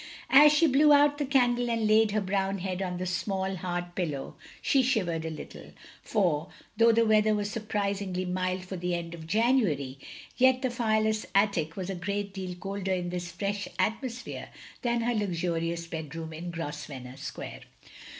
[0.31, 3.93] As she blew out the candle and laid her brown head on the small, hard
[3.93, 9.13] pillow, she shivered a little, for, though the weather was surprisingly mild for the end
[9.13, 9.99] of January,
[10.37, 14.49] yet the fireless attic was a great deal colder in this fresh atmosphere,
[14.81, 17.61] than her luxurious bedroom in Grosvenor Sqtiare.